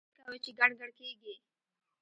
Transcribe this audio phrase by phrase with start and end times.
[0.05, 1.35] ته څه کوې چې ګڼ ګڼ کېږې؟!